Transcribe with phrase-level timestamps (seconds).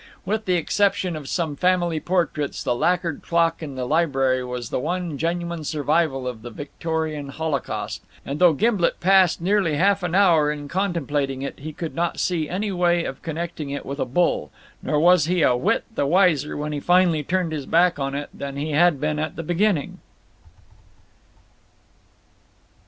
[0.25, 4.79] With the exception of some family portraits, the lacquered clock in the library was the
[4.79, 10.51] one genuine survival of the Victorian holocaust, and though Gimblet passed nearly half an hour
[10.51, 14.49] in contemplating it he could not see any way of connecting it with a bull,
[14.81, 18.29] nor was he a whit the wiser when he finally turned his back on it
[18.33, 19.99] than he had been at the beginning.